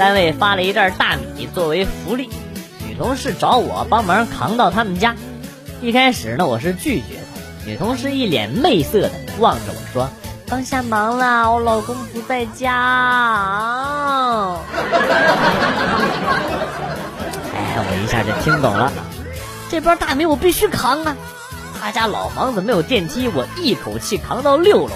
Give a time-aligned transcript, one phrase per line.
[0.00, 2.30] 单位发了一袋大米作为福利，
[2.88, 5.14] 女同事找我帮忙扛到他们家。
[5.82, 7.22] 一开始呢，我是拒绝的。
[7.66, 9.10] 女同事一脸媚色的
[9.40, 10.08] 望着我说
[10.48, 12.72] ：“帮下忙啦，我老公不在家。
[17.54, 18.90] ”哎，我一下就听懂了，
[19.68, 21.14] 这包大米我必须扛啊！
[21.78, 24.94] 他家老房子没有电梯，我一口气扛到六楼，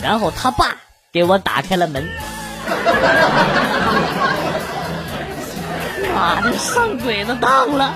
[0.00, 0.74] 然后他爸
[1.12, 2.08] 给我打开了门。
[6.14, 7.94] 妈的，上鬼子当了！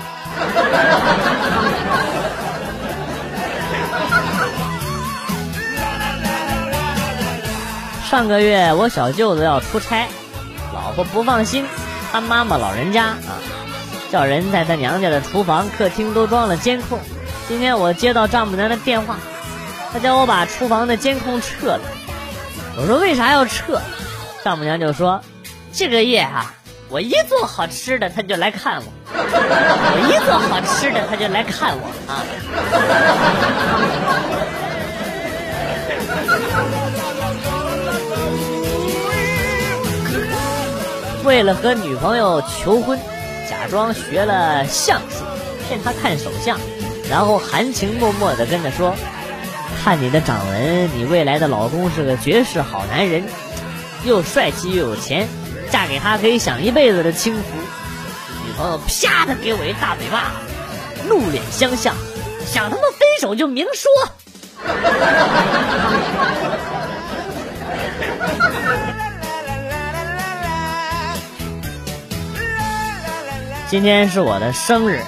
[8.09, 10.07] 上个月我小舅子要出差，
[10.73, 11.65] 老婆不放心，
[12.11, 13.39] 他妈妈老人家啊，
[14.11, 16.99] 叫人在他娘家的厨房、客厅都装了监控。
[17.47, 19.15] 今天我接到丈母娘的电话，
[19.93, 21.81] 她叫我把厨房的监控撤了。
[22.77, 23.81] 我说为啥要撤？
[24.43, 25.21] 丈母娘就说
[25.71, 26.51] ：“这个月啊，
[26.89, 32.25] 我一做好吃的，他就来看我；我一做好吃的，他就来看我啊。”
[41.23, 42.97] 为了和女朋友求婚，
[43.47, 45.23] 假装学了相术，
[45.67, 46.59] 骗她看手相，
[47.11, 48.95] 然后含情脉脉的跟她说
[49.83, 53.23] ：“看你的掌纹，你未来的老公是个绝世好男人。”
[54.03, 55.27] 又帅气又有钱，
[55.71, 57.43] 嫁给他可以享一辈子的清福。
[58.45, 60.31] 女朋友啪的给我一大嘴巴
[60.95, 61.95] 子，怒脸相向，
[62.45, 63.91] 想他妈分手就明说。
[73.69, 75.01] 今天是我的生日，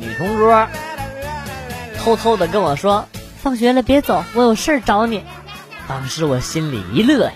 [0.00, 0.66] 女同桌
[1.98, 3.06] 偷偷的跟我说
[3.40, 5.22] ：“放学了别走，我有事找你。”
[5.86, 7.32] 当时我心里一乐呀。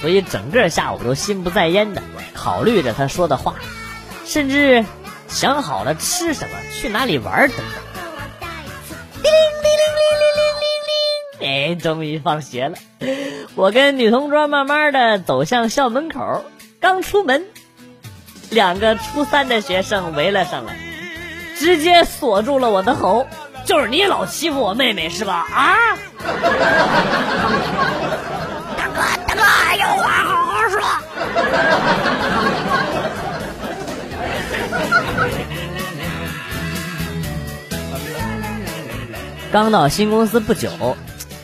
[0.00, 2.02] 所以整个下午都心不在焉的
[2.34, 3.56] 考虑着他说的话，
[4.24, 4.84] 甚至
[5.26, 7.66] 想好了吃什么、去哪里玩等等。
[9.22, 11.72] 叮铃铃铃铃铃铃铃！
[11.72, 12.76] 哎，终于放学了，
[13.56, 16.44] 我跟女同桌慢慢的走向校门口，
[16.80, 17.46] 刚出门，
[18.50, 20.76] 两个初三的学生围了上来，
[21.58, 23.26] 直接锁住了我的喉，
[23.66, 25.46] 就是你老欺负我妹妹是吧？
[25.52, 25.76] 啊！
[29.96, 30.80] 有话好好说。
[39.50, 40.96] 刚到新公司不久，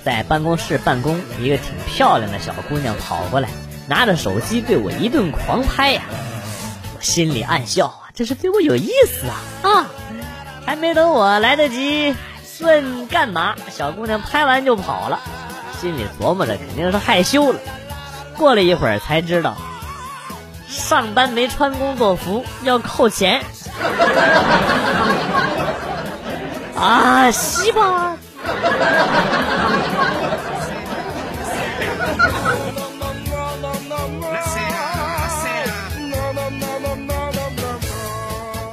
[0.05, 3.49] 在办公室办公，一个挺漂亮的小姑娘跑过来，
[3.89, 6.03] 拿着手机对我一顿狂拍呀！
[6.95, 9.41] 我心里暗笑啊，这是对我有意思啊！
[9.63, 9.87] 啊，
[10.67, 12.15] 还没等我来得及
[12.61, 15.21] 问干嘛，小姑娘拍完就跑了，
[15.81, 17.59] 心里琢磨着肯定是害羞了。
[18.37, 19.57] 过了一会儿才知道，
[20.69, 23.43] 上班没穿工作服要扣钱。
[26.77, 28.17] 啊，西吧！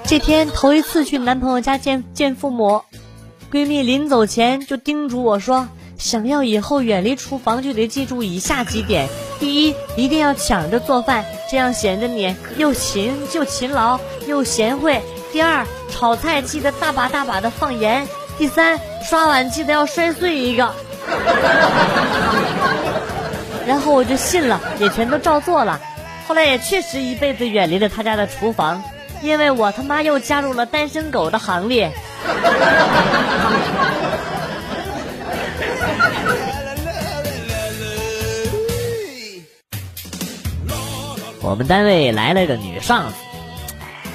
[0.05, 2.81] 这天头一次去男朋友家见见父母，
[3.49, 9.07] 闺蜜临走前就叮嘱我说：“想要以后远离厨房，就得记住以下几点。”
[9.41, 15.01] 第一，一定要抢着做饭，这样显得你又勤又勤劳又贤惠。
[15.31, 18.07] 第二，炒菜记得大把大把的放盐。
[18.37, 20.71] 第三，刷碗记得要摔碎一个。
[23.65, 25.81] 然后我就信了，也全都照做了。
[26.27, 28.83] 后来也确实一辈子远离了他家的厨房，
[29.23, 31.91] 因为我他妈又加入了单身狗的行列。
[41.51, 43.15] 我们单位来了个女上司，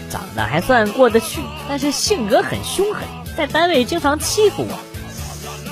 [0.09, 3.03] 长得还算过得去，但是性格很凶狠，
[3.37, 4.79] 在单位经常欺负我。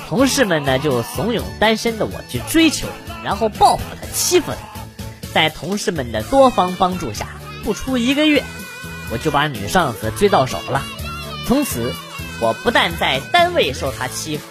[0.07, 2.87] 同事们呢就怂恿单身的我去追求，
[3.23, 4.57] 然后报复她，欺负她。
[5.33, 7.25] 在同事们的多方帮助下，
[7.63, 8.43] 不出一个月，
[9.11, 10.83] 我就把女上司追到手了。
[11.47, 11.91] 从此，
[12.41, 14.43] 我不但在单位受她欺负，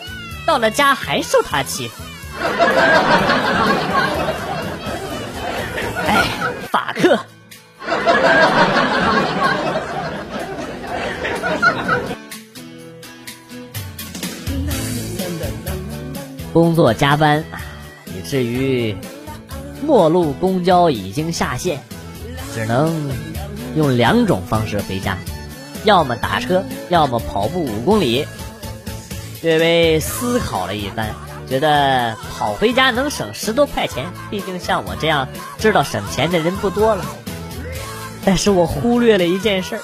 [0.44, 1.94] 到了家还受她欺负。
[6.08, 6.26] 哎，
[6.94, 7.19] 克。
[16.52, 17.44] 工作加班，
[18.06, 18.96] 以至于
[19.82, 21.82] 末路公交已经下线，
[22.55, 23.11] 只能
[23.75, 25.19] 用两种方式回家，
[25.85, 28.25] 要么打车，要么跑步五公里。
[29.43, 31.12] 略微思考了一番。
[31.49, 37.05] 觉得跑回家能省十多块钱，毕竟像我这样知道省钱的人不多了。
[38.25, 39.79] 但是我忽略了一件事，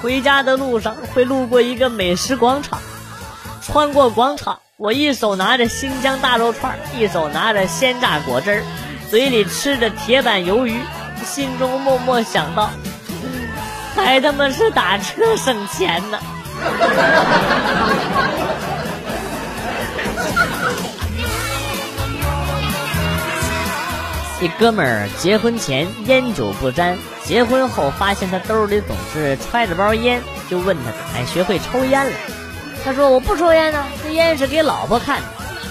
[0.00, 2.80] 回家的路上会路过一个美食广场，
[3.62, 8.62] 穿过广场，我一手拿着新疆大肉串，一手拿着鲜榨果汁儿，
[9.08, 10.80] 嘴里吃着铁板鱿鱼，
[11.24, 12.70] 心中默默想到，
[13.94, 16.18] 还他妈是打车省钱呢。
[24.40, 30.84] 一哥们儿结婚前烟酒不沾，结婚后发现他兜里总是揣着包烟，就问他
[31.14, 32.12] 哎学会抽烟了。
[32.82, 35.26] 他说我不抽烟呢，这烟是给老婆看的。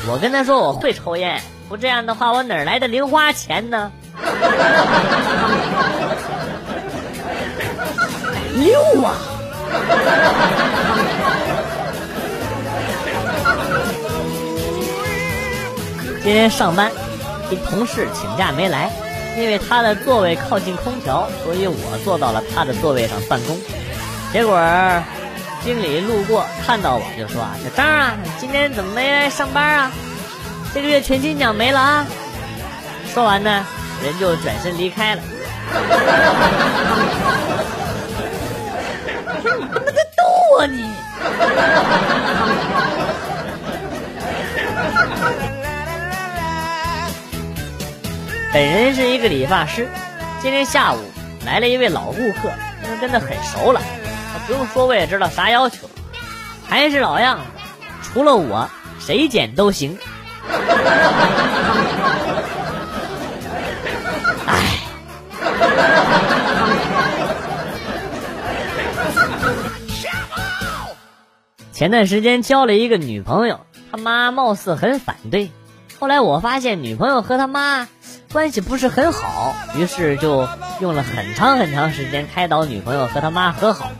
[0.07, 3.91] 我跟他说我会抽烟，不这样的话我哪来的零花钱呢？
[8.55, 9.15] 六啊！
[16.21, 16.91] 今天上班。
[17.49, 18.91] 一同事请假没来，
[19.37, 23.57] 因为他的座位靠近空调，所以我坐到了他的座位上办公。
[24.31, 24.61] 结果
[25.63, 29.91] 经理路过看到我就说：“啊小张啊，今天怎么没来上班啊？
[30.73, 32.05] 这个月全勤奖没了啊！”
[33.13, 33.65] 说完呢，
[34.03, 35.21] 人就转身离开了。
[39.41, 40.23] 你他妈在逗
[40.57, 40.85] 我你！
[48.51, 49.87] 本人是一个理发师，
[50.41, 50.97] 今天下午
[51.45, 52.51] 来了一位老顾客，
[52.83, 53.79] 因为跟他很熟了，
[54.47, 55.87] 不用说我也知道啥要求，
[56.67, 57.43] 还是老样子，
[58.01, 58.67] 除了我
[58.99, 59.95] 谁剪都行。
[64.47, 64.79] 哎，
[71.71, 73.59] 前段时间交了一个女朋友，
[73.91, 75.51] 他妈貌似很反对，
[75.99, 77.87] 后来我发现女朋友和他妈。
[78.31, 80.47] 关系不是很好，于是就
[80.79, 83.91] 用了很长很长时间开导女朋友和他妈和好，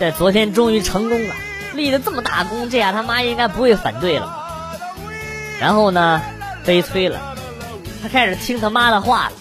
[0.00, 1.34] 在昨天终于成功了，
[1.74, 4.34] 立了这么大功，这样他妈应该不会反对了。
[5.60, 6.22] 然后呢，
[6.64, 7.20] 悲催了，
[8.02, 9.32] 他开始听他妈的话了，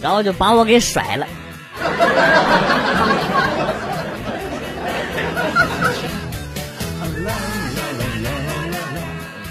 [0.00, 1.26] 然后就把我给甩了。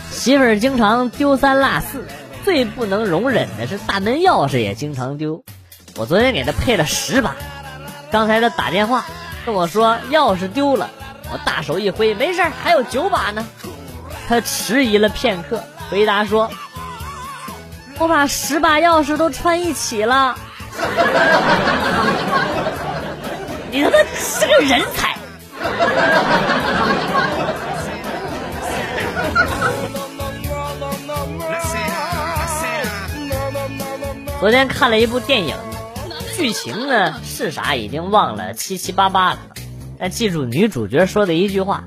[0.10, 2.04] 媳妇儿经常丢三落四。
[2.48, 5.44] 最不能容忍的是大门钥匙也经常丢，
[5.98, 7.36] 我昨天给他配了十把，
[8.10, 9.04] 刚才他打电话
[9.46, 10.90] 跟我说钥匙丢了，
[11.30, 13.46] 我大手一挥，没事还有九把呢。
[14.30, 15.62] 他迟疑了片刻，
[15.92, 16.50] 回答说
[18.00, 20.34] ：“我把十把钥匙都串一起了。
[23.72, 25.18] ”你他妈是个人才！
[34.40, 35.56] 昨天看了一部电影，
[36.36, 39.40] 剧情呢是啥已经忘了七七八八了，
[40.00, 41.86] 但记住女主角说的一句话：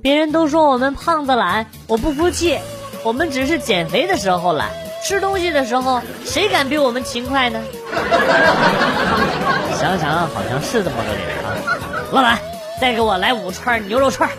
[0.00, 2.60] 别人都说我们胖子懒，我不服气，
[3.02, 4.70] 我们只是减肥的时候懒，
[5.04, 7.60] 吃东西的时候谁敢比我们勤快呢？
[9.76, 11.50] 想想好像是这么个理儿啊！
[12.12, 12.38] 老板，
[12.80, 14.30] 再给我来五串牛肉串。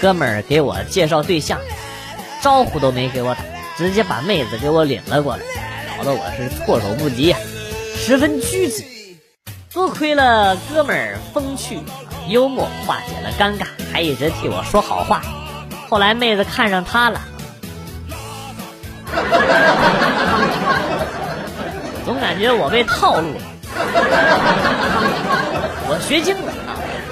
[0.00, 1.60] 哥们儿给我介绍对象，
[2.40, 3.42] 招呼都没给我打，
[3.76, 5.42] 直接把妹子给我领了过来，
[5.98, 7.36] 搞得我是措手不及，
[7.94, 8.86] 十分拘谨。
[9.72, 11.78] 多亏了哥们儿风趣
[12.28, 15.20] 幽默，化解了尴尬，还一直替我说好话。
[15.88, 17.20] 后来妹子看上他了，
[22.06, 23.42] 总感觉我被套路了。
[25.88, 26.52] 我学精了。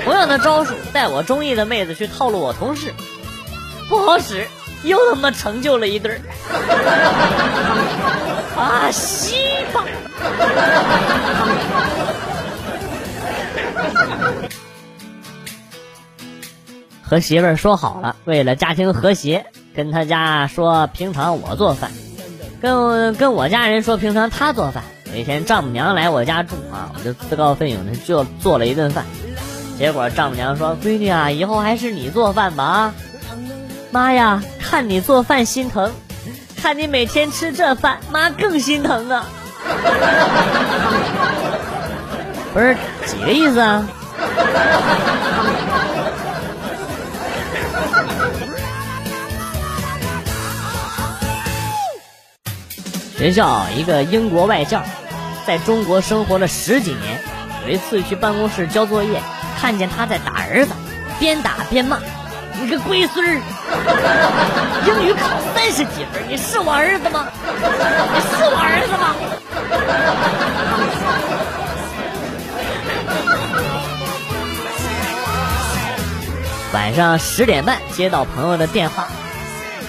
[0.08, 2.94] 同样的招数，带我中意的妹子去套路我同事，
[3.90, 4.48] 不好使，
[4.82, 6.20] 又他妈成就了一对儿。
[8.56, 9.36] 啊，西
[9.70, 9.84] 吧！
[17.02, 19.44] 和媳妇儿说好了，为了家庭和谐，
[19.76, 21.90] 跟他家说平常我做饭，
[22.62, 24.82] 跟跟我家人说平常他做饭。
[25.12, 29.04] 有一天丈母娘来我家住啊，我就自告奋勇的就做了一顿饭。
[29.78, 32.94] 结果丈母娘说：“闺女啊，以后还是你做饭吧啊！
[33.92, 35.92] 妈呀，看你做饭心疼，
[36.60, 39.24] 看你每天吃这饭，妈更心疼啊！
[42.52, 43.86] 不是几个意思啊？
[53.16, 54.82] 学校一个英国外教，
[55.46, 57.20] 在中国生活了十几年，
[57.64, 59.22] 有一次去办公室交作业。”
[59.60, 60.72] 看见他在打儿子，
[61.18, 61.98] 边打边骂，
[62.60, 63.42] 你个龟孙儿，
[64.86, 67.26] 英语考三十几分，你是我儿子吗？
[67.44, 69.16] 你是我儿子吗？
[76.72, 79.08] 晚上十点半接到朋友的电话，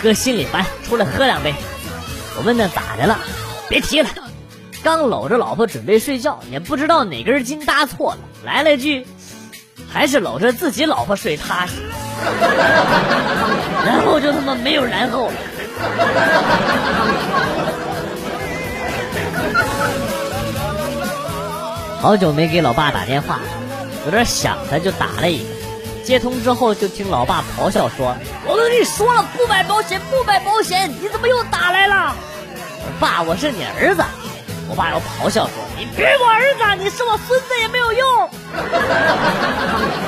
[0.02, 1.54] 哥心里烦，出来喝两杯。
[2.38, 3.20] 我问他咋的了，
[3.70, 4.10] 别提了。
[4.82, 9.06] 刚搂着老婆准备睡觉，也不知道哪根筋搭错了，来了句
[9.92, 11.74] ：“还是搂着自己老婆睡踏实。
[13.86, 15.34] ”然后就他妈没有然后了。
[22.02, 23.40] 好久没给老爸打电话，
[24.06, 25.46] 有点想他，就打了一个。
[26.04, 28.16] 接通之后，就听老爸咆哮说
[28.48, 32.16] ：“我都跟你说了，不买保险，不买保险，你怎么又打来了？”
[33.00, 34.04] 爸，我是你儿子。
[34.70, 38.30] 我爸又咆哮说：“你别我儿子，你是我孙子也没有用。”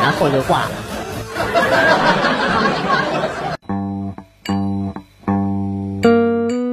[0.04, 0.70] 然后就挂了。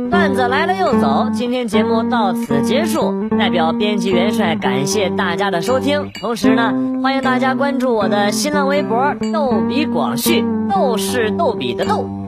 [0.11, 3.27] 段子来了又走，今天节目到此结束。
[3.39, 12.07] 代表编辑元帅感谢大家的收听，同时呢，欢迎大家关注我的新浪微博“逗比广旭”，逗是逗比的逗，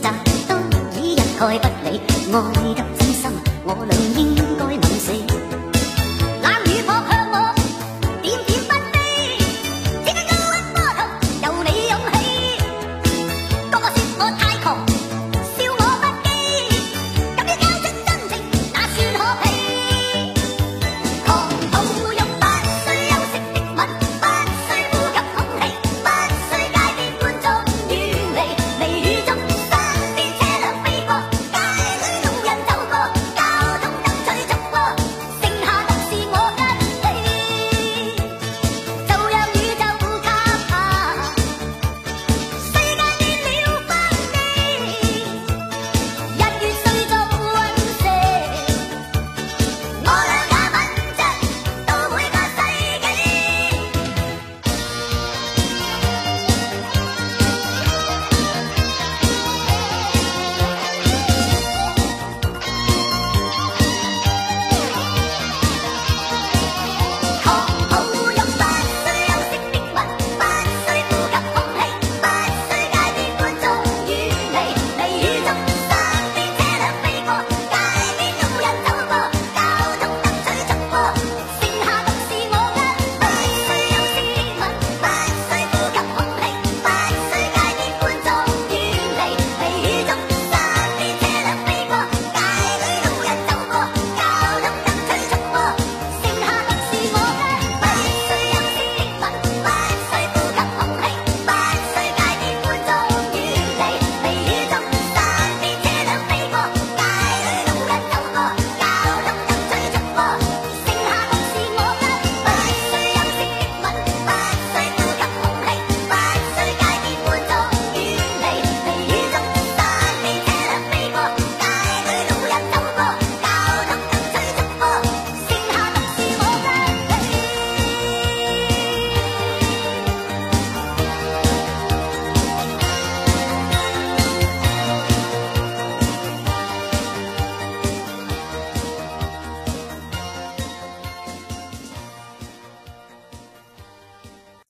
[0.00, 3.30] 都已一概不理爱得真心
[3.64, 3.98] 我俩。
[4.16, 4.47] 应